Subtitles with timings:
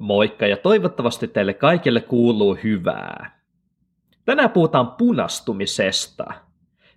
[0.00, 3.40] Moikka ja toivottavasti teille kaikille kuuluu hyvää.
[4.24, 6.24] Tänään puhutaan punastumisesta.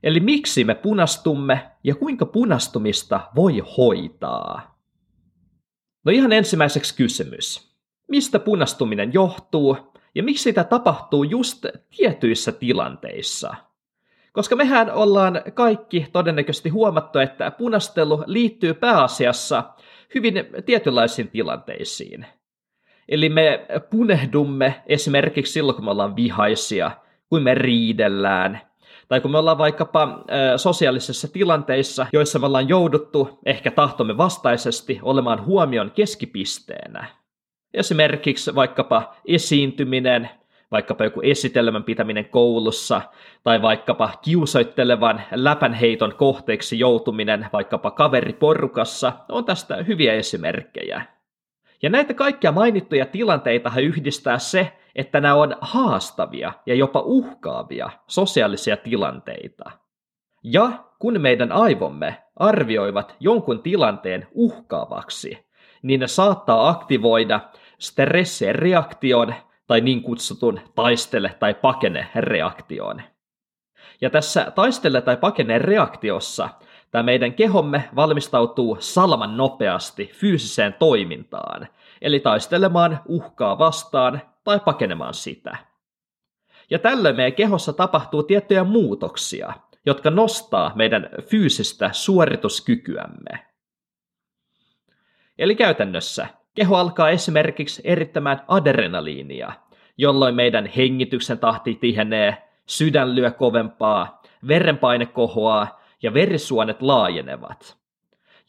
[0.03, 4.77] Eli miksi me punastumme ja kuinka punastumista voi hoitaa.
[6.05, 7.75] No ihan ensimmäiseksi kysymys.
[8.07, 9.77] Mistä punastuminen johtuu
[10.15, 11.65] ja miksi sitä tapahtuu just
[11.97, 13.55] tietyissä tilanteissa?
[14.33, 19.63] Koska mehän ollaan kaikki todennäköisesti huomattu, että punastelu liittyy pääasiassa
[20.15, 20.33] hyvin
[20.65, 22.25] tietynlaisiin tilanteisiin–
[23.11, 26.91] Eli me punehdumme esimerkiksi silloin, kun me ollaan vihaisia,
[27.29, 28.61] kun me riidellään,
[29.07, 30.23] tai kun me ollaan vaikkapa
[30.57, 37.05] sosiaalisissa tilanteissa, joissa me ollaan jouduttu ehkä tahtomme vastaisesti olemaan huomion keskipisteenä.
[37.73, 40.29] Esimerkiksi vaikkapa esiintyminen,
[40.71, 43.01] vaikkapa joku esitelmän pitäminen koulussa,
[43.43, 51.05] tai vaikkapa kiusoittelevan läpänheiton kohteeksi joutuminen vaikkapa kaveriporukassa, on tästä hyviä esimerkkejä.
[51.81, 58.77] Ja näitä kaikkia mainittuja tilanteita yhdistää se, että nämä on haastavia ja jopa uhkaavia sosiaalisia
[58.77, 59.71] tilanteita.
[60.43, 65.45] Ja kun meidän aivomme arvioivat jonkun tilanteen uhkaavaksi,
[65.81, 67.39] niin ne saattaa aktivoida
[67.79, 69.33] stressireaktion
[69.67, 73.01] tai niin kutsutun taistele- tai pakene-reaktion.
[74.01, 76.49] Ja tässä taistele- tai pakene-reaktiossa
[76.91, 81.67] tämä meidän kehomme valmistautuu salman nopeasti fyysiseen toimintaan,
[82.01, 85.57] eli taistelemaan uhkaa vastaan tai pakenemaan sitä.
[86.69, 89.53] Ja tällöin meidän kehossa tapahtuu tiettyjä muutoksia,
[89.85, 93.45] jotka nostaa meidän fyysistä suorituskykyämme.
[95.37, 99.53] Eli käytännössä keho alkaa esimerkiksi erittämään adrenaliinia,
[99.97, 107.80] jolloin meidän hengityksen tahti tihenee, sydän lyö kovempaa, verenpaine kohoaa ja verisuonet laajenevat.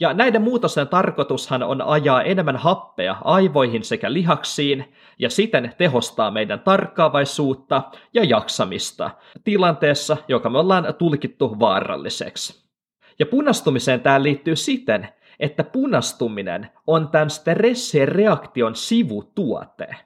[0.01, 6.61] Ja näiden muutosten tarkoitushan on ajaa enemmän happea aivoihin sekä lihaksiin ja siten tehostaa meidän
[6.61, 7.83] tarkkaavaisuutta
[8.15, 9.11] ja jaksamista
[9.45, 12.62] tilanteessa, joka me ollaan tulkittu vaaralliseksi.
[13.19, 15.09] Ja punastumiseen tämä liittyy siten,
[15.41, 19.97] että punastuminen on tämän stressireaktion sivutuote.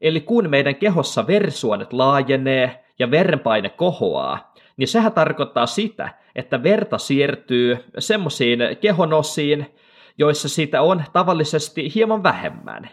[0.00, 6.98] Eli kun meidän kehossa verisuonet laajenee ja verenpaine kohoaa, niin sehän tarkoittaa sitä, että verta
[6.98, 9.74] siirtyy semmoisiin kehonosiin,
[10.18, 12.90] joissa sitä on tavallisesti hieman vähemmän.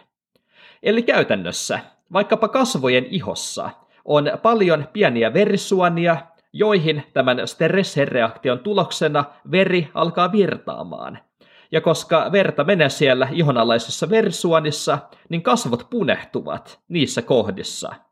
[0.82, 1.80] Eli käytännössä,
[2.12, 3.70] vaikkapa kasvojen ihossa,
[4.04, 6.16] on paljon pieniä verisuonia,
[6.52, 11.18] joihin tämän stressireaktion tuloksena veri alkaa virtaamaan.
[11.72, 17.94] Ja koska verta menee siellä ihonalaisessa verisuonissa, niin kasvot punehtuvat niissä kohdissa–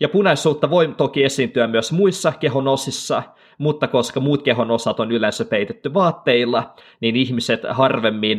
[0.00, 3.22] ja punaisuutta voi toki esiintyä myös muissa kehonosissa,
[3.58, 8.38] mutta koska muut kehonosat on yleensä peitetty vaatteilla, niin ihmiset harvemmin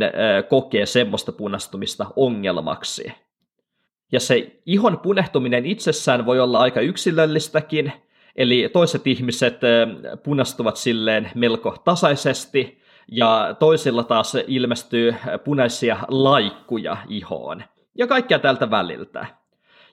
[0.50, 3.12] kokee semmoista punastumista ongelmaksi.
[4.12, 7.94] Ja se ihon punehtuminen itsessään voi olla aika yksilöllistäkin,
[8.36, 9.60] eli toiset ihmiset
[10.24, 12.82] punastuvat silleen melko tasaisesti,
[13.12, 17.64] ja toisilla taas ilmestyy punaisia laikkuja ihoon.
[17.96, 19.26] Ja kaikkea tältä väliltä.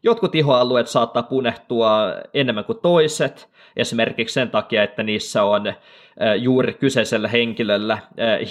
[0.04, 5.72] Jotkut ihoalueet saattaa punehtua enemmän kuin toiset, esimerkiksi sen takia, että niissä on
[6.38, 7.98] juuri kyseisellä henkilöllä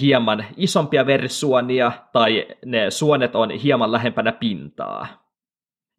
[0.02, 5.08] hieman isompia verisuonia tai ne suonet on hieman lähempänä pintaa.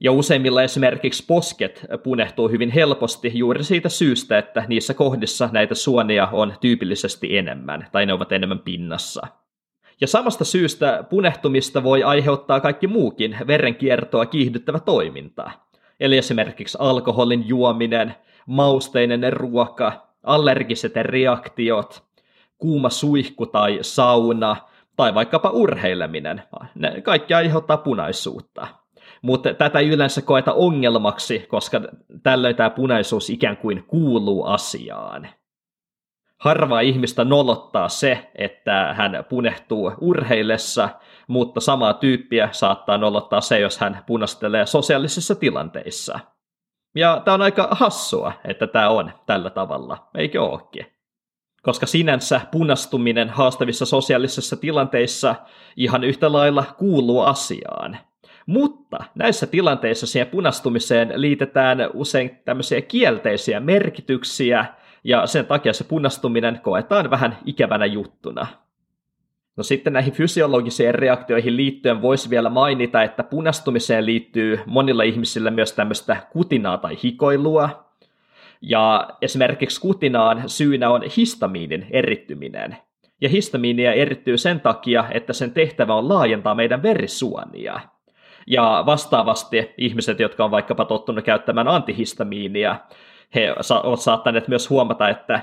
[0.01, 6.29] Ja useimmilla esimerkiksi posket punehtuu hyvin helposti juuri siitä syystä, että niissä kohdissa näitä suonia
[6.33, 9.27] on tyypillisesti enemmän tai ne ovat enemmän pinnassa.
[10.01, 15.51] Ja samasta syystä punehtumista voi aiheuttaa kaikki muukin verenkiertoa kiihdyttävä toiminta.
[16.01, 18.15] Eli esimerkiksi alkoholin juominen,
[18.47, 22.03] mausteinen ruoka, allergiset reaktiot,
[22.59, 24.57] kuuma suihku tai sauna,
[24.97, 26.43] tai vaikkapa urheileminen.
[26.75, 28.67] Ne kaikki aiheuttaa punaisuutta.
[29.23, 31.81] Mutta tätä ei yleensä koeta ongelmaksi, koska
[32.23, 35.29] tällöin tämä punaisuus ikään kuin kuuluu asiaan
[36.45, 40.89] harvaa ihmistä nolottaa se, että hän punehtuu urheillessa,
[41.29, 46.21] mutta samaa tyyppiä saattaa nolottaa se, jos hän punastelee sosiaalisissa tilanteissa.
[46.95, 50.87] Ja tämä on aika hassua, että tämä on tällä tavalla, eikö ookin?
[51.63, 55.35] Koska sinänsä punastuminen haastavissa sosiaalisissa tilanteissa
[55.77, 57.99] ihan yhtä lailla kuuluu asiaan.
[58.47, 64.67] Mutta näissä tilanteissa siihen punastumiseen liitetään usein tämmöisiä kielteisiä merkityksiä,
[65.05, 68.47] ja sen takia se punastuminen koetaan vähän ikävänä juttuna.
[69.57, 75.73] No sitten näihin fysiologisiin reaktioihin liittyen voisi vielä mainita, että punastumiseen liittyy monilla ihmisillä myös
[75.73, 77.85] tämmöistä kutinaa tai hikoilua.
[78.61, 82.77] Ja esimerkiksi kutinaan syynä on histamiinin erittyminen.
[83.21, 87.81] Ja histamiinia erittyy sen takia, että sen tehtävä on laajentaa meidän verisuonia.
[88.47, 92.77] Ja vastaavasti ihmiset, jotka on vaikkapa tottunut käyttämään antihistamiinia,
[93.35, 95.41] he ovat saattaneet myös huomata, että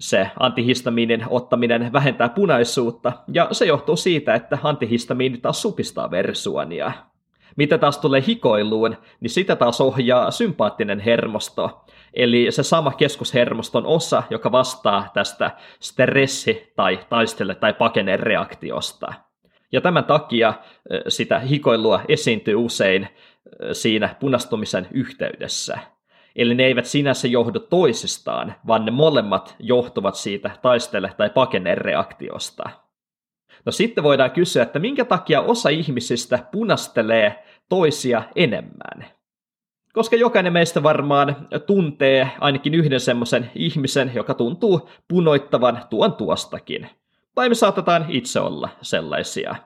[0.00, 6.92] se antihistamiinin ottaminen vähentää punaisuutta, ja se johtuu siitä, että antihistamiini taas supistaa verisuonia.
[7.56, 11.84] Mitä taas tulee hikoiluun, niin sitä taas ohjaa sympaattinen hermosto,
[12.14, 15.50] eli se sama keskushermoston osa, joka vastaa tästä
[15.80, 19.12] stressi- tai taistele- tai pakene reaktiosta.
[19.72, 20.54] Ja tämän takia
[21.08, 23.08] sitä hikoilua esiintyy usein
[23.72, 25.78] siinä punastumisen yhteydessä.
[26.36, 32.70] Eli ne eivät sinänsä johdu toisistaan, vaan ne molemmat johtuvat siitä taistele- tai pakene-reaktiosta.
[33.64, 39.06] No sitten voidaan kysyä, että minkä takia osa ihmisistä punastelee toisia enemmän.
[39.92, 46.88] Koska jokainen meistä varmaan tuntee ainakin yhden semmoisen ihmisen, joka tuntuu punoittavan tuon tuostakin.
[47.34, 49.56] Tai me saatetaan itse olla sellaisia.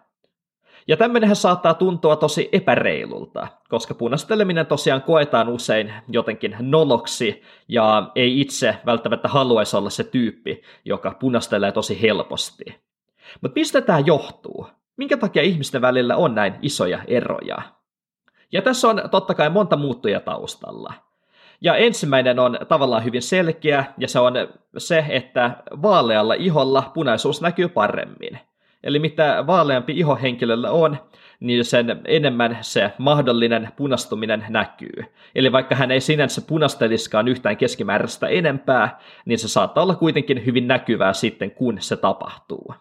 [0.88, 8.40] Ja tämmöinenhän saattaa tuntua tosi epäreilulta, koska punasteleminen tosiaan koetaan usein jotenkin noloksi, ja ei
[8.40, 12.64] itse välttämättä haluaisi olla se tyyppi, joka punastelee tosi helposti.
[13.40, 14.66] Mutta mistä tämä johtuu?
[14.96, 17.62] Minkä takia ihmisten välillä on näin isoja eroja?
[18.52, 20.94] Ja tässä on totta kai monta muuttuja taustalla.
[21.60, 24.34] Ja ensimmäinen on tavallaan hyvin selkeä, ja se on
[24.78, 28.38] se, että vaalealla iholla punaisuus näkyy paremmin.
[28.82, 30.96] Eli mitä vaaleampi iho henkilöllä on,
[31.40, 35.04] niin sen enemmän se mahdollinen punastuminen näkyy.
[35.34, 40.68] Eli vaikka hän ei sinänsä punasteliskaan yhtään keskimääräistä enempää, niin se saattaa olla kuitenkin hyvin
[40.68, 42.74] näkyvää sitten, kun se tapahtuu.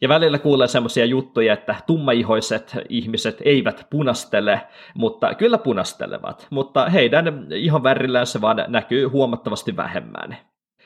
[0.00, 4.60] Ja välillä kuulee semmoisia juttuja, että tummaihoiset ihmiset eivät punastele,
[4.94, 10.36] mutta kyllä punastelevat, mutta heidän ihon värillään se vaan näkyy huomattavasti vähemmän.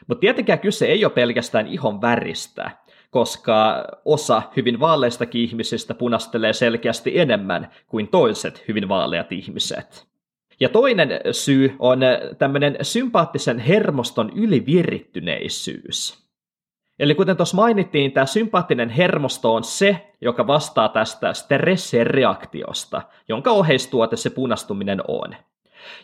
[0.07, 2.71] Mutta tietenkään kyse ei ole pelkästään ihon väristä,
[3.11, 10.07] koska osa hyvin vaaleistakin ihmisistä punastelee selkeästi enemmän kuin toiset hyvin vaaleat ihmiset.
[10.61, 12.01] Ja toinen syy on
[12.39, 16.27] tämmöinen sympaattisen hermoston ylivirittyneisyys.
[16.99, 24.17] Eli kuten tuossa mainittiin, tämä sympaattinen hermosto on se, joka vastaa tästä stressireaktiosta, jonka oheistuote
[24.17, 25.35] se punastuminen on.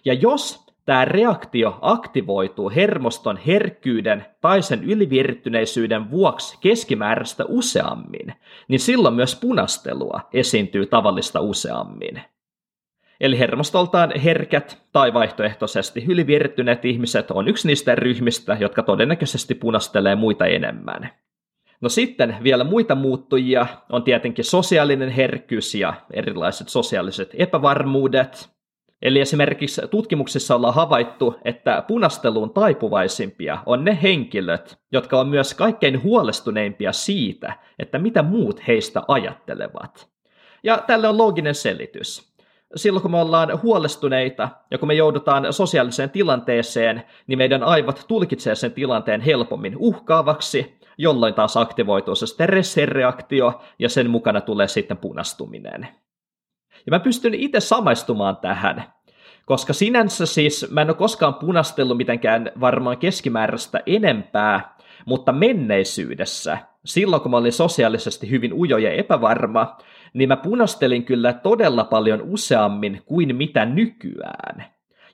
[0.04, 8.34] Ja jos tämä reaktio aktivoituu hermoston herkkyyden tai sen ylivirittyneisyyden vuoksi keskimääräistä useammin,
[8.68, 12.22] niin silloin myös punastelua esiintyy tavallista useammin.
[13.20, 20.46] Eli hermostoltaan herkät tai vaihtoehtoisesti ylivirittyneet ihmiset on yksi niistä ryhmistä, jotka todennäköisesti punastelee muita
[20.46, 21.10] enemmän.
[21.80, 28.50] No sitten vielä muita muuttujia on tietenkin sosiaalinen herkkyys ja erilaiset sosiaaliset epävarmuudet.
[29.02, 36.02] Eli esimerkiksi tutkimuksissa ollaan havaittu, että punasteluun taipuvaisimpia on ne henkilöt, jotka on myös kaikkein
[36.02, 40.08] huolestuneimpia siitä, että mitä muut heistä ajattelevat.
[40.62, 42.32] Ja tälle on looginen selitys
[42.76, 48.54] silloin kun me ollaan huolestuneita ja kun me joudutaan sosiaaliseen tilanteeseen, niin meidän aivot tulkitsee
[48.54, 55.88] sen tilanteen helpommin uhkaavaksi, jolloin taas aktivoituu se stressireaktio ja sen mukana tulee sitten punastuminen.
[56.86, 58.84] Ja mä pystyn itse samaistumaan tähän,
[59.46, 64.76] koska sinänsä siis mä en ole koskaan punastellut mitenkään varmaan keskimääräistä enempää,
[65.06, 69.76] mutta menneisyydessä, silloin kun mä olin sosiaalisesti hyvin ujo ja epävarma,
[70.14, 74.64] niin mä punastelin kyllä todella paljon useammin kuin mitä nykyään.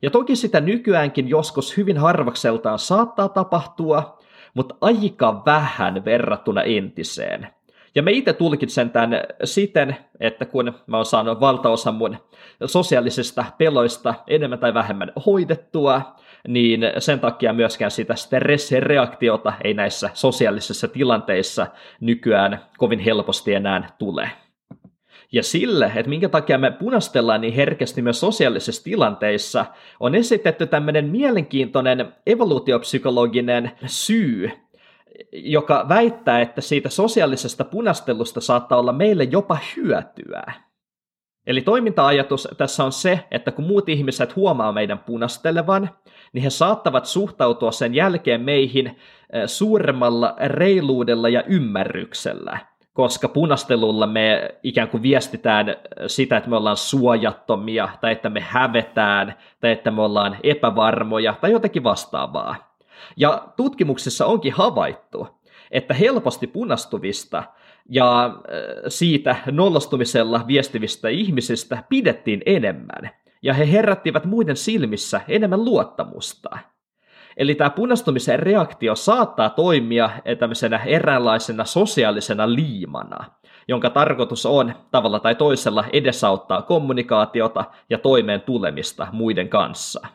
[0.03, 4.19] Ja toki sitä nykyäänkin joskus hyvin harvakseltaan saattaa tapahtua,
[4.55, 7.49] mutta aika vähän verrattuna entiseen.
[7.99, 12.17] Ja mä itse tulkitsen tämän siten, että kun mä oon saanut valtaosan mun
[12.67, 16.02] sosiaalisista peloista enemmän tai vähemmän hoidettua,
[16.49, 21.67] niin sen takia myöskään sitä stressireaktiota ei näissä sosiaalisissa tilanteissa
[22.00, 24.31] nykyään kovin helposti enää tule.
[25.33, 29.67] Ja sille, että minkä takia me punastellaan niin herkästi myös sosiaalisissa tilanteissa,
[30.00, 34.50] on esitetty tämmöinen mielenkiintoinen evoluutiopsykologinen syy,
[35.33, 40.53] joka väittää, että siitä sosiaalisesta punastelusta saattaa olla meille jopa hyötyä.
[41.47, 45.91] Eli toiminta-ajatus tässä on se, että kun muut ihmiset huomaa meidän punastelevan,
[46.33, 48.97] niin he saattavat suhtautua sen jälkeen meihin eh,
[49.47, 52.59] suuremmalla reiluudella ja ymmärryksellä
[52.99, 59.35] koska punastelulla me ikään kuin viestitään sitä, että me ollaan suojattomia, tai että me hävetään,
[59.61, 62.68] tai että me ollaan epävarmoja, tai jotenkin vastaavaa.
[63.17, 65.28] Ja tutkimuksissa onkin havaittu,
[65.71, 67.43] että helposti punastuvista
[67.88, 68.33] ja äh,
[68.88, 73.11] siitä nollastumisella viestivistä ihmisistä pidettiin enemmän,
[73.43, 76.59] ja he herättivät muiden silmissä enemmän luottamusta.
[77.37, 83.25] Eli tämä punastumisen reaktio saattaa toimia tämmöisenä eräänlaisena sosiaalisena liimana.
[83.69, 90.09] jonka tarkoitus on tavalla tai toisella edesauttaa kommunikaatiota ja toimeen tulemista muiden kanssa.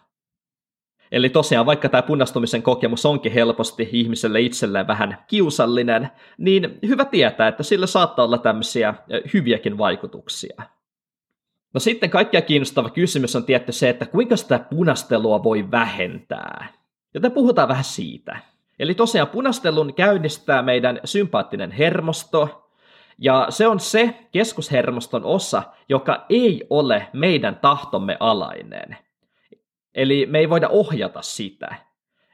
[1.11, 7.47] Eli tosiaan, vaikka tämä punastumisen kokemus onkin helposti ihmiselle itselleen vähän kiusallinen, niin hyvä tietää,
[7.47, 8.93] että sillä saattaa olla tämmöisiä
[9.33, 10.63] hyviäkin vaikutuksia.
[11.73, 16.67] No sitten kaikkia kiinnostava kysymys on tietty se, että kuinka sitä punastelua voi vähentää.
[17.13, 18.37] Joten puhutaan vähän siitä.
[18.79, 22.69] Eli tosiaan punastelun käynnistää meidän sympaattinen hermosto,
[23.17, 28.97] ja se on se keskushermoston osa, joka ei ole meidän tahtomme alainen.
[29.95, 31.75] Eli me ei voida ohjata sitä.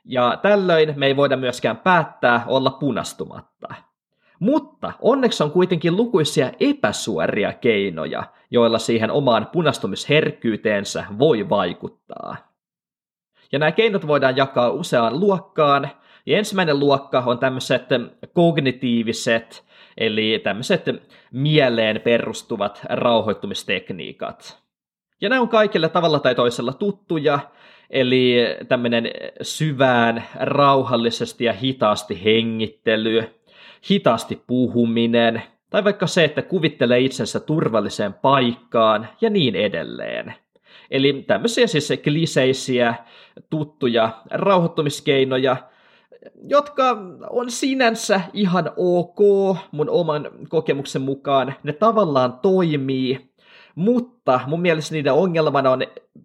[0.05, 3.67] Ja tällöin me ei voida myöskään päättää olla punastumatta.
[4.39, 12.35] Mutta onneksi on kuitenkin lukuisia epäsuoria keinoja, joilla siihen omaan punastumisherkkyyteensä voi vaikuttaa.
[13.51, 15.89] Ja nämä keinot voidaan jakaa useaan luokkaan,
[16.25, 17.85] ja ensimmäinen luokka on tämmöiset
[18.33, 19.65] kognitiiviset,
[19.97, 20.85] eli tämmöiset
[21.31, 24.68] mieleen perustuvat rauhoittumistekniikat.
[25.21, 27.39] Ja nämä on kaikille tavalla tai toisella tuttuja,
[27.89, 28.35] eli
[28.67, 29.11] tämmöinen
[29.41, 33.23] syvään, rauhallisesti ja hitaasti hengittely,
[33.91, 40.33] hitaasti puhuminen, tai vaikka se, että kuvittelee itsensä turvalliseen paikkaan ja niin edelleen.
[40.91, 42.93] Eli tämmöisiä siis kliseisiä,
[43.49, 45.57] tuttuja rauhoittumiskeinoja,
[46.47, 46.97] jotka
[47.29, 49.19] on sinänsä ihan ok
[49.71, 51.55] mun oman kokemuksen mukaan.
[51.63, 53.28] Ne tavallaan toimii,
[53.75, 55.81] mutta mun mielestä niiden ongelmana on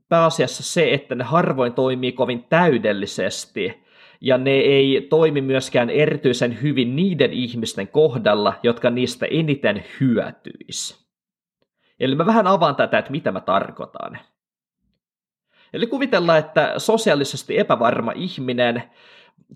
[0.08, 3.84] pääasiassa se, että ne harvoin toimii kovin täydellisesti,
[4.20, 11.06] ja ne ei toimi myöskään erityisen hyvin niiden ihmisten kohdalla, jotka niistä eniten hyötyis.
[12.00, 14.18] Eli mä vähän avaan tätä, että mitä mä tarkoitan.
[15.72, 18.82] Eli kuvitellaan, että sosiaalisesti epävarma ihminen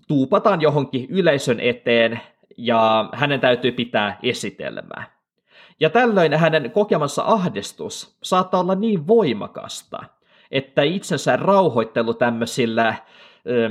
[0.07, 2.19] tuupataan johonkin yleisön eteen
[2.57, 5.18] ja hänen täytyy pitää esitelmää.
[5.79, 10.03] Ja tällöin hänen kokemansa ahdistus saattaa olla niin voimakasta,
[10.51, 12.95] että itsensä rauhoittelu tämmöisillä
[13.47, 13.69] ö,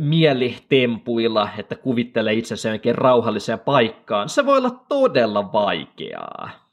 [0.00, 6.70] mielitempuilla, että kuvittelee itsensä jonkin rauhalliseen paikkaan, se voi olla todella vaikeaa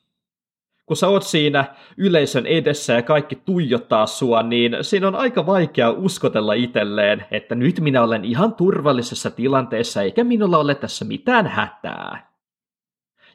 [0.88, 1.66] kun sä oot siinä
[1.98, 7.80] yleisön edessä ja kaikki tuijottaa sua, niin siinä on aika vaikea uskotella itselleen, että nyt
[7.80, 12.27] minä olen ihan turvallisessa tilanteessa eikä minulla ole tässä mitään hätää.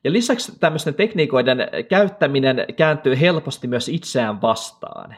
[0.04, 5.16] Ja lisäksi tämmöisten tekniikoiden käyttäminen kääntyy helposti myös itseään vastaan.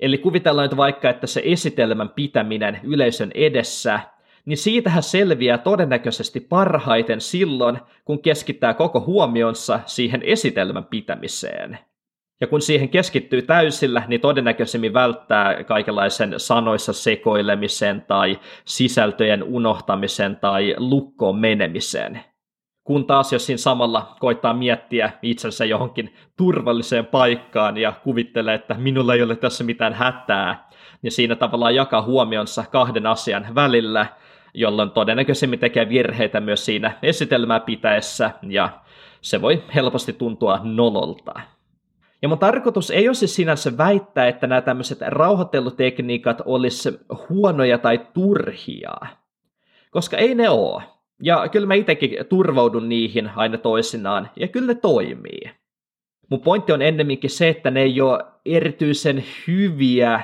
[0.00, 4.00] Eli kuvitellaan nyt vaikka, että se esitelmän pitäminen yleisön edessä
[4.44, 11.78] niin siitähän selviää todennäköisesti parhaiten silloin, kun keskittää koko huomionsa siihen esitelmän pitämiseen.
[12.40, 20.74] Ja kun siihen keskittyy täysillä, niin todennäköisemmin välttää kaikenlaisen sanoissa sekoilemisen tai sisältöjen unohtamisen tai
[20.78, 22.20] lukkoon menemisen.
[22.90, 29.14] Kun taas jos siinä samalla koittaa miettiä itsensä johonkin turvalliseen paikkaan ja kuvittelee, että minulla
[29.14, 30.68] ei ole tässä mitään hätää,
[31.02, 34.06] niin siinä tavallaan jakaa huomionsa kahden asian välillä–
[34.54, 38.68] jolloin todennäköisemmin tekee virheitä myös siinä esitelmää pitäessä, ja
[39.20, 41.40] se voi helposti tuntua nololta.
[42.22, 47.98] Ja mun tarkoitus ei ole siis sinänsä väittää, että nämä tämmöiset rauhoittelutekniikat olisi huonoja tai
[48.14, 48.94] turhia,
[49.90, 50.99] koska ei ne ole.
[51.22, 55.50] Ja kyllä mä itsekin turvaudun niihin aina toisinaan, ja kyllä ne toimii.
[56.30, 60.20] Mun pointti on ennemminkin se, että ne ei ole erityisen hyviä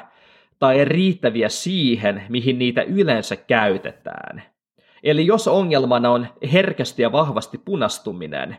[0.58, 4.42] tai riittäviä siihen, mihin niitä yleensä käytetään.
[5.02, 8.56] Eli jos ongelmana on herkästi ja vahvasti punastuminen,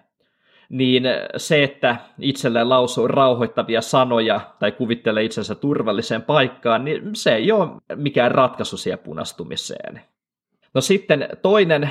[0.70, 1.03] niin
[1.38, 7.70] se, että itselleen lausuu rauhoittavia sanoja tai kuvittelee itsensä turvalliseen paikkaan, niin se ei ole
[7.96, 10.01] mikään ratkaisu siihen punastumiseen.
[10.74, 11.89] No sitten toinen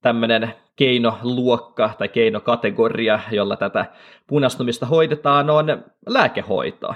[0.00, 3.86] tämmöinen keinoluokka tai keinokategoria, jolla tätä
[4.26, 5.66] punastumista hoidetaan, on
[6.06, 6.94] lääkehoito.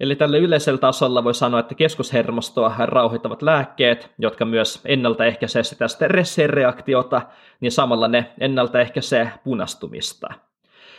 [0.00, 7.22] Eli tällä yleisellä tasolla voi sanoa, että keskushermostoa rauhoittavat lääkkeet, jotka myös ennaltaehkäisee sitä stressireaktiota,
[7.60, 10.28] niin samalla ne ennaltaehkäisee punastumista.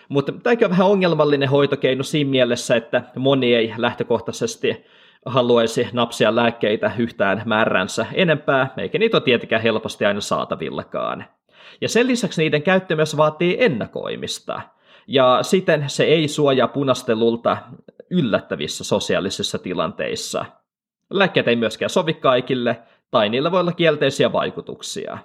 [0.09, 4.85] Mutta tämäkin on vähän ongelmallinen hoitokeino siinä mielessä, että moni ei lähtökohtaisesti
[5.25, 11.25] haluaisi napsia lääkkeitä yhtään määränsä enempää, eikä niitä ole tietenkään helposti aina saatavillakaan.
[11.81, 14.61] Ja sen lisäksi niiden käyttö myös vaatii ennakoimista–
[15.07, 17.57] ja siten se ei suojaa punastelulta
[18.09, 20.45] yllättävissä sosiaalisissa tilanteissa.
[21.09, 22.81] Lääkkeet ei myöskään sovi kaikille,
[23.11, 25.17] tai niillä voi olla kielteisiä vaikutuksia.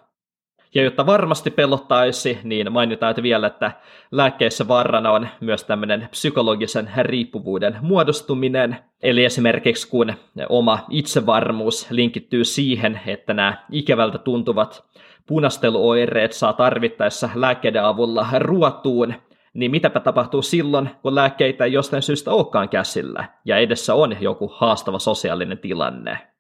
[0.74, 3.72] Ja jotta varmasti pelottaisi, niin mainitaan vielä, että
[4.10, 8.76] lääkkeissä vaarana on myös tämmöinen psykologisen riippuvuuden muodostuminen.
[9.02, 10.14] Eli esimerkiksi kun
[10.48, 14.84] oma itsevarmuus linkittyy siihen, että nämä ikävältä tuntuvat
[15.26, 19.14] punasteluoireet saa tarvittaessa lääkkeiden avulla ruotuun,
[19.54, 24.52] niin mitäpä tapahtuu silloin, kun lääkkeitä ei jostain syystä olekaan käsillä ja edessä on joku
[24.56, 26.31] haastava sosiaalinen tilanne.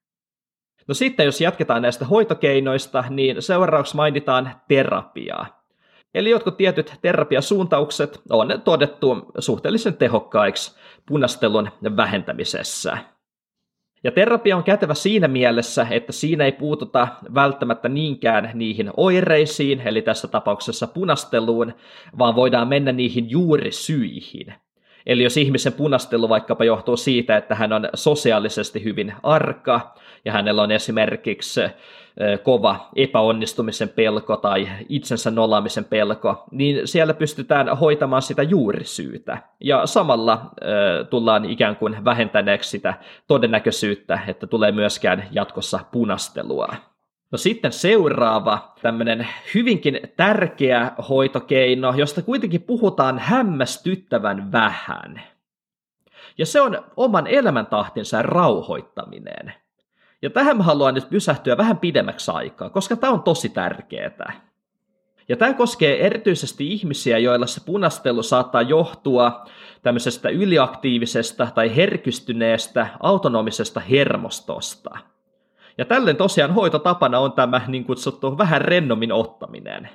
[0.88, 5.62] No sitten jos jatketaan näistä hoitokeinoista, niin seuraavaksi mainitaan terapiaa.
[6.14, 12.98] Eli jotkut tietyt terapiasuuntaukset on todettu suhteellisen tehokkaiksi punastelun vähentämisessä.
[14.04, 20.02] Ja terapia on kätevä siinä mielessä, että siinä ei puututa välttämättä niinkään niihin oireisiin, eli
[20.02, 21.74] tässä tapauksessa punasteluun,
[22.18, 24.54] vaan voidaan mennä niihin juurisyihin.
[25.06, 29.94] Eli jos ihmisen punastelu vaikkapa johtuu siitä, että hän on sosiaalisesti hyvin arka
[30.24, 31.60] ja hänellä on esimerkiksi
[32.42, 39.38] kova epäonnistumisen pelko tai itsensä nolaamisen pelko, niin siellä pystytään hoitamaan sitä juurisyytä.
[39.60, 40.50] Ja samalla
[41.10, 42.94] tullaan ikään kuin vähentäneeksi sitä
[43.26, 46.68] todennäköisyyttä, että tulee myöskään jatkossa punastelua.
[47.32, 55.22] No sitten seuraava tämmöinen hyvinkin tärkeä hoitokeino, josta kuitenkin puhutaan hämmästyttävän vähän.
[56.38, 59.54] Ja se on oman elämäntahtinsa rauhoittaminen.
[60.22, 64.40] Ja tähän mä haluan nyt pysähtyä vähän pidemmäksi aikaa, koska tämä on tosi tärkeää.
[65.28, 69.44] Ja tämä koskee erityisesti ihmisiä, joilla se punastelu saattaa johtua
[69.82, 75.11] tämmöisestä yliaktiivisesta tai herkystyneestä autonomisesta hermostosta.
[75.82, 79.88] Ja tällöin tosiaan hoitotapana on tämä niin kutsuttu vähän rennommin ottaminen.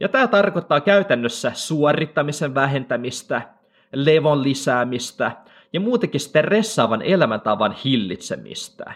[0.00, 3.42] Ja tämä tarkoittaa käytännössä suorittamisen vähentämistä,
[3.92, 5.32] levon lisäämistä
[5.72, 8.92] ja muutenkin stressaavan elämäntavan hillitsemistä.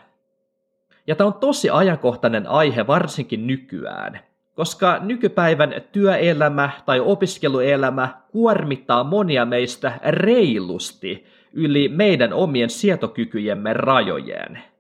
[1.07, 4.21] Ja tämä on tosi ajankohtainen aihe varsinkin nykyään,
[4.55, 14.72] koska nykypäivän työelämä tai opiskeluelämä kuormittaa monia meistä reilusti yli meidän omien sietokykyjemme rajojen.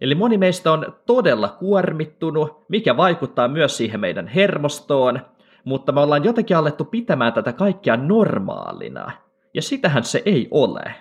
[0.00, 5.20] Eli moni meistä on todella kuormittunut, mikä vaikuttaa myös siihen meidän hermostoon,
[5.64, 9.12] mutta me ollaan jotenkin alettu pitämään tätä kaikkea normaalina.
[9.54, 10.94] Ja sitähän se ei ole.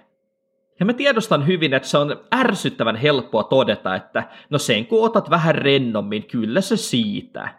[0.79, 5.29] Ja mä tiedostan hyvin, että se on ärsyttävän helppoa todeta, että no sen kun otat
[5.29, 7.49] vähän rennommin, kyllä se siitä.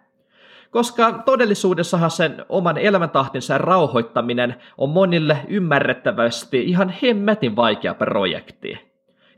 [0.70, 8.85] Koska todellisuudessahan sen oman elämäntahtinsa rauhoittaminen on monille ymmärrettävästi ihan hemmetin vaikea projekti.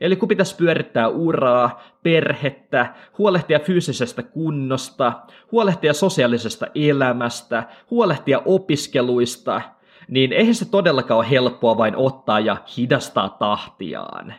[0.01, 5.13] Eli kun pitäisi pyörittää uraa, perhettä, huolehtia fyysisestä kunnosta,
[5.51, 9.61] huolehtia sosiaalisesta elämästä, huolehtia opiskeluista–
[10.09, 14.33] niin eihän se todellakaan ole helppoa vain ottaa ja hidastaa tahtiaan.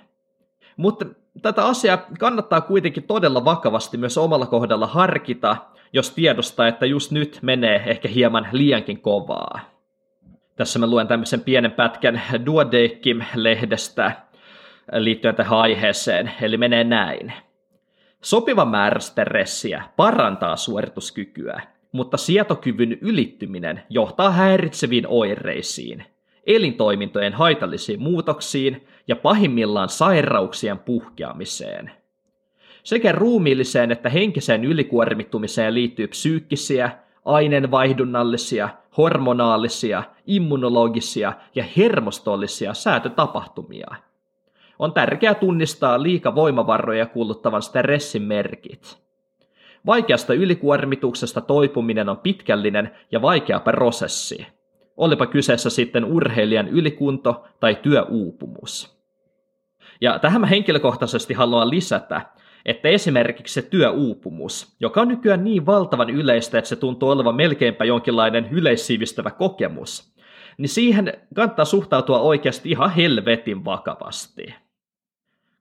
[0.77, 1.07] Mutta
[1.43, 5.57] tätä asiaa kannattaa kuitenkin todella vakavasti myös omalla kohdalla harkita,
[5.93, 9.61] jos tiedostaa, että just nyt menee ehkä hieman liiankin kovaa.
[10.57, 14.13] Tässä mä luen tämmöisen pienen pätkän Duodeckim-lehdestä
[14.93, 17.33] liittyen tähän aiheeseen, eli menee näin.
[18.23, 21.61] Sopiva määrä stressiä parantaa suorituskykyä,
[21.93, 26.05] mutta sietokyvyn ylittyminen johtaa häiritseviin oireisiin,
[26.47, 31.91] elintoimintojen haitallisiin muutoksiin ja pahimmillaan sairauksien puhkeamiseen.
[32.83, 36.91] Sekä ruumiilliseen että henkiseen ylikuormittumiseen liittyy psyykkisiä,
[37.25, 43.87] aineenvaihdunnallisia, hormonaalisia, immunologisia ja hermostollisia säätötapahtumia.
[44.81, 48.99] On tärkeää tunnistaa liikavoimavaroja kuluttavan stressin merkit.
[49.87, 54.47] Vaikeasta ylikuormituksesta toipuminen on pitkällinen ja vaikea prosessi.
[54.97, 59.01] Olipa kyseessä sitten urheilijan ylikunto tai työuupumus.
[60.01, 62.21] Ja tähän mä henkilökohtaisesti haluan lisätä,
[62.67, 67.85] että esimerkiksi se työuupumus, joka on nykyään niin valtavan yleistä, että se tuntuu olevan melkeinpä
[67.85, 70.15] jonkinlainen yleissiivistävä kokemus,
[70.59, 74.55] niin siihen kannattaa suhtautua oikeasti ihan helvetin vakavasti.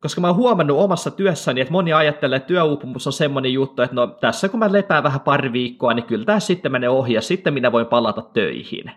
[0.02, 3.96] Koska mä oon huomannut omassa työssäni, että moni ajattelee, että työuupumus on semmoinen juttu, että
[3.96, 7.22] no tässä kun mä lepään vähän pari viikkoa, niin kyllä tämä sitten menee ohi ja
[7.22, 8.92] sitten minä voin palata töihin.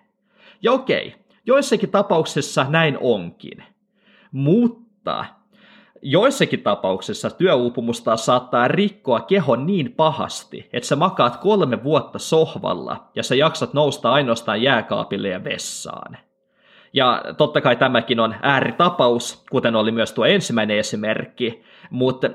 [0.62, 1.14] Ja okei,
[1.46, 3.64] joissakin tapauksissa näin onkin.
[4.32, 5.24] Mutta
[6.02, 13.22] joissakin tapauksissa työuupumusta saattaa rikkoa kehon niin pahasti, että sä makaat kolme vuotta sohvalla ja
[13.22, 16.16] sä jaksat nousta ainoastaan jääkaapille ja vessaan.
[16.92, 22.30] Ja totta kai tämäkin on ääritapaus, kuten oli myös tuo ensimmäinen esimerkki, mutta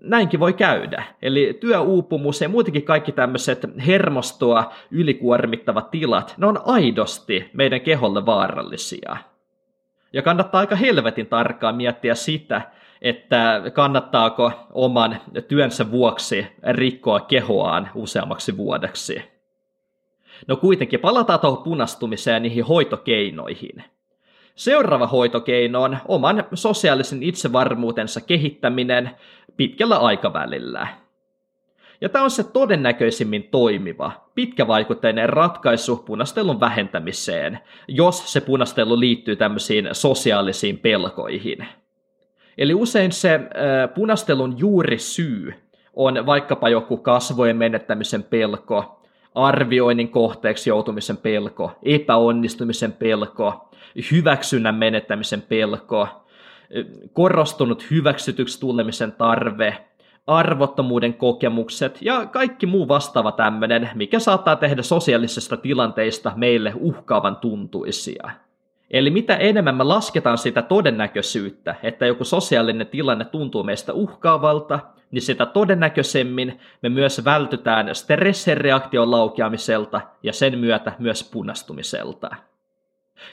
[0.00, 1.04] näinkin voi käydä.
[1.22, 9.16] Eli työuupumus ja muutenkin kaikki tämmöiset hermostoa ylikuormittavat tilat, ne on aidosti meidän keholle vaarallisia.
[10.12, 12.62] Ja kannattaa aika helvetin tarkkaan miettiä sitä,
[13.02, 15.16] että kannattaako oman
[15.48, 19.22] työnsä vuoksi rikkoa kehoaan useammaksi vuodeksi.
[20.46, 23.84] No kuitenkin palataan tuohon punastumiseen ja niihin hoitokeinoihin.
[24.54, 29.10] Seuraava hoitokeino on oman sosiaalisen itsevarmuutensa kehittäminen
[29.56, 30.86] pitkällä aikavälillä.
[32.00, 37.58] Ja tämä on se todennäköisimmin toimiva, pitkävaikutteinen ratkaisu punastelun vähentämiseen,
[37.88, 41.66] jos se punastelu liittyy tämmöisiin sosiaalisiin pelkoihin.
[42.58, 43.40] Eli usein se
[43.94, 45.54] punastelun juuri syy
[45.94, 48.99] on vaikkapa joku kasvojen menettämisen pelko,
[49.34, 53.70] arvioinnin kohteeksi joutumisen pelko, epäonnistumisen pelko,
[54.10, 56.08] hyväksynnän menettämisen pelko,
[57.12, 59.76] korostunut hyväksytyksi tulemisen tarve,
[60.26, 68.30] arvottomuuden kokemukset ja kaikki muu vastaava tämmöinen, mikä saattaa tehdä sosiaalisesta tilanteista meille uhkaavan tuntuisia.
[68.90, 75.22] Eli mitä enemmän me lasketaan sitä todennäköisyyttä, että joku sosiaalinen tilanne tuntuu meistä uhkaavalta, niin
[75.22, 82.30] sitä todennäköisemmin me myös vältytään stressireaktion laukeamiselta ja sen myötä myös punastumiselta.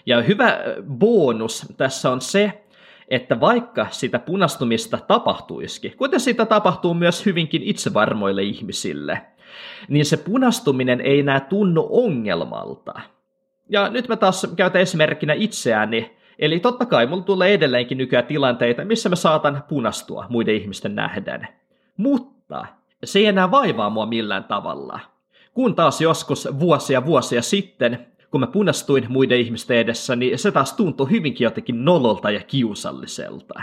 [0.05, 2.63] Ja hyvä bonus tässä on se,
[3.07, 9.21] että vaikka sitä punastumista tapahtuisikin, kuten sitä tapahtuu myös hyvinkin itsevarmoille ihmisille,
[9.87, 12.93] niin se punastuminen ei enää tunnu ongelmalta.
[13.69, 18.85] Ja nyt mä taas käytän esimerkkinä itseäni, eli totta kai mulla tulee edelleenkin nykyään tilanteita,
[18.85, 21.47] missä mä saatan punastua muiden ihmisten nähden.
[21.97, 22.65] Mutta
[23.03, 24.99] se ei enää vaivaa mua millään tavalla.
[25.53, 30.73] Kun taas joskus vuosia vuosia sitten kun mä punastuin muiden ihmisten edessä, niin se taas
[30.73, 33.61] tuntui hyvinkin jotenkin nololta ja kiusalliselta.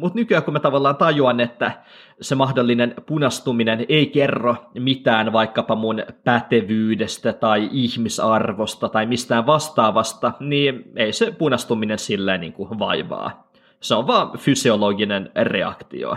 [0.00, 1.72] Mutta nykyään kun mä tavallaan tajuan, että
[2.20, 10.84] se mahdollinen punastuminen ei kerro mitään vaikkapa mun pätevyydestä tai ihmisarvosta tai mistään vastaavasta, niin
[10.96, 13.50] ei se punastuminen silleen niin kuin vaivaa.
[13.80, 16.16] Se on vaan fysiologinen reaktio.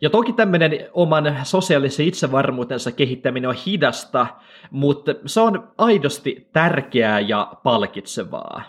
[0.00, 4.26] Ja toki tämmöinen oman sosiaalisen itsevarmuutensa kehittäminen on hidasta,
[4.70, 8.62] mutta se on aidosti tärkeää ja palkitsevaa.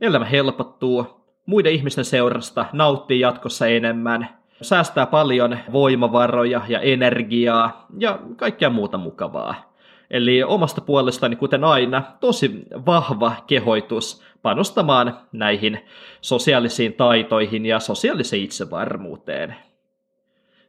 [0.00, 1.17] Elämä helpottuu,
[1.48, 4.28] muiden ihmisten seurasta nauttii jatkossa enemmän,
[4.62, 9.74] säästää paljon voimavaroja ja energiaa ja kaikkea muuta mukavaa.
[10.10, 15.80] Eli omasta puolestani, kuten aina, tosi vahva kehoitus panostamaan näihin
[16.20, 19.56] sosiaalisiin taitoihin ja sosiaaliseen itsevarmuuteen.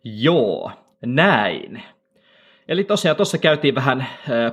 [0.03, 0.71] Joo,
[1.05, 1.83] näin.
[2.67, 4.07] Eli tosiaan tuossa käytiin vähän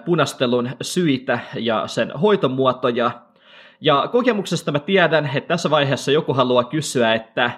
[0.05, 3.11] punastelun syitä ja sen hoitomuotoja.
[3.81, 7.51] Ja kokemuksesta mä tiedän, että tässä vaiheessa joku haluaa kysyä, että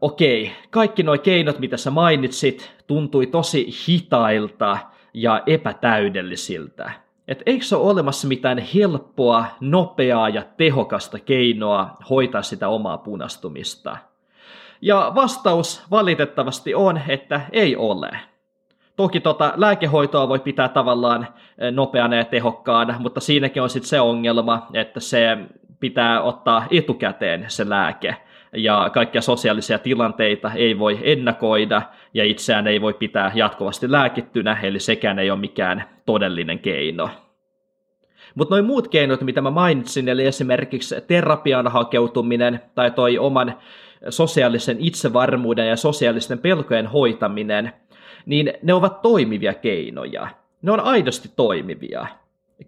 [0.00, 4.78] okei, kaikki nuo keinot, mitä sä mainitsit, tuntui tosi hitailta
[5.14, 6.90] ja epätäydellisiltä.
[7.28, 13.96] Että eikö se ole olemassa mitään helppoa, nopeaa ja tehokasta keinoa hoitaa sitä omaa punastumista–
[14.82, 18.10] ja vastaus valitettavasti on, että ei ole.
[18.96, 21.26] Toki tota, lääkehoitoa voi pitää tavallaan
[21.58, 25.38] eh, nopeana ja tehokkaana, mutta siinäkin on sitten se ongelma, että se
[25.80, 28.16] pitää ottaa etukäteen se lääke.
[28.52, 31.82] Ja kaikkia sosiaalisia tilanteita ei voi ennakoida,
[32.14, 37.10] ja itseään ei voi pitää jatkuvasti lääkittynä, eli sekään ei ole mikään todellinen keino.
[38.34, 43.54] Mutta noin muut keinot, mitä mä mainitsin, eli esimerkiksi terapian hakeutuminen tai toi oman
[44.08, 47.72] sosiaalisen itsevarmuuden ja sosiaalisten pelkojen hoitaminen,
[48.26, 50.28] niin ne ovat toimivia keinoja.
[50.62, 52.06] Ne on aidosti toimivia.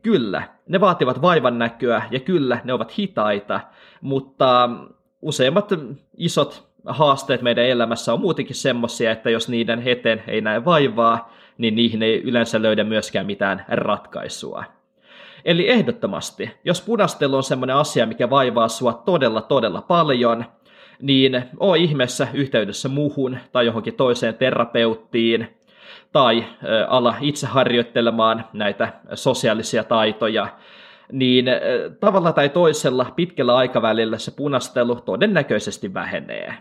[0.03, 3.61] Kyllä, ne vaativat vaivan näköä ja kyllä, ne ovat hitaita,
[4.01, 4.71] mutta
[5.23, 5.73] useimmat
[6.17, 11.75] isot haasteet meidän elämässä on muutenkin semmoisia, että jos niiden eteen ei näe vaivaa, niin
[11.75, 14.65] niihin ei yleensä löydä myöskään mitään ratkaisua.
[15.45, 20.45] Eli ehdottomasti, jos punastelu on semmoinen asia, mikä vaivaa sua todella todella paljon,
[21.01, 25.49] niin oo ihmeessä yhteydessä muuhun tai johonkin toiseen terapeuttiin,
[26.13, 26.45] tai
[26.89, 30.47] ala itse harjoittelemaan näitä sosiaalisia taitoja,
[31.13, 31.47] niin
[32.01, 36.55] tavalla tai toisella pitkällä aikavälillä se punastelu todennäköisesti vähenee.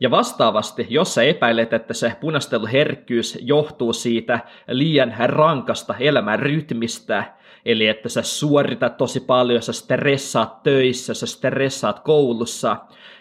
[0.00, 7.24] Ja vastaavasti, jos sä epäilet, että se punasteluherkkyys johtuu siitä liian rankasta elämän rytmistä,
[7.64, 12.76] eli että sä suoritat tosi paljon, sä stressaat töissä, sä stressaat koulussa,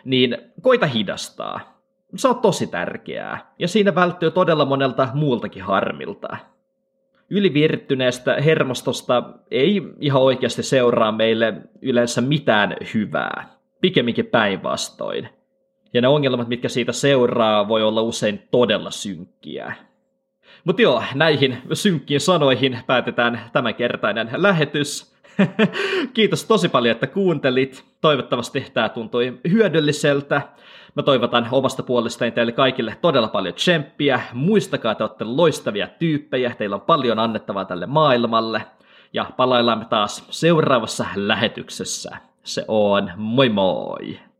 [0.06, 1.82] niin koita hidastaa.
[2.16, 6.38] Se on tosi tärkeää, ja siinä välttyy todella monelta muultakin harmilta.
[7.30, 13.50] Ylivirttyneestä hermostosta ei ihan oikeasti seuraa meille yleensä mitään hyvää,
[13.82, 15.30] pikemminkin päinvastoin.
[15.94, 19.76] Ja ne ongelmat, mitkä siitä seuraa, voi olla usein todella synkkiä.
[20.64, 25.11] Mutta joo, näihin synkkiin sanoihin päätetään tämänkertainen lähetys.
[26.14, 27.84] Kiitos tosi paljon, että kuuntelit.
[28.02, 30.42] Toivottavasti tämä tuntui hyödylliseltä.
[30.96, 34.22] Mä toivotan omasta puolestani teille kaikille todella paljon tsemppiä.
[34.34, 36.56] Muistakaa, että olette loistavia tyyppejä.
[36.58, 38.62] Teillä on paljon annettavaa tälle maailmalle.
[39.14, 42.18] Ja palaillaan taas seuraavassa lähetyksessä.
[42.44, 44.31] Se on moi moi!